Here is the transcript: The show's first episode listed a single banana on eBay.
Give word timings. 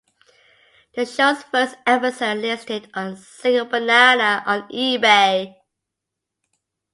The 0.95 1.05
show's 1.05 1.43
first 1.43 1.75
episode 1.85 2.39
listed 2.39 2.89
a 2.95 3.15
single 3.15 3.65
banana 3.65 4.41
on 4.47 4.67
eBay. 4.69 5.57